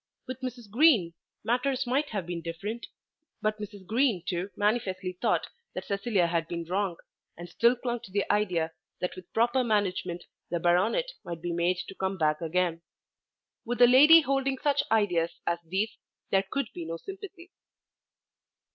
[0.25, 0.67] With Mrs.
[0.71, 1.13] Green
[1.43, 2.87] matters might have been different;
[3.39, 3.85] but Mrs.
[3.85, 6.97] Green too manifestly thought that Cecilia had been wrong,
[7.37, 11.77] and still clung to the idea that with proper management the baronet might be made
[11.87, 12.81] to come back again.
[13.63, 15.95] With a lady holding such ideas as these
[16.31, 17.51] there could be no sympathy.